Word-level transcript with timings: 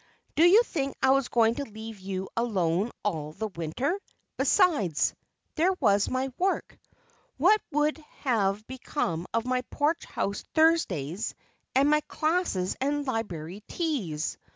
"Do 0.35 0.43
you 0.43 0.63
think 0.63 0.95
I 1.03 1.11
was 1.11 1.27
going 1.27 1.53
to 1.57 1.63
leave 1.63 1.99
you 1.99 2.27
alone 2.35 2.89
all 3.05 3.33
the 3.33 3.49
winter? 3.49 3.95
Besides, 4.35 5.13
there 5.53 5.73
was 5.79 6.09
my 6.09 6.33
work. 6.39 6.75
What 7.37 7.61
would 7.71 7.99
have 8.21 8.65
become 8.65 9.27
of 9.31 9.45
my 9.45 9.61
Porch 9.69 10.03
House 10.05 10.43
Thursdays, 10.55 11.35
and 11.75 11.87
my 11.87 12.01
classes 12.07 12.75
and 12.81 13.05
Library 13.05 13.61
teas? 13.67 14.39